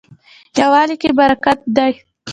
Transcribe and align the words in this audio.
یووالي 0.59 0.95
کې 1.01 1.09
برکت 1.19 1.59
دی 1.75 1.91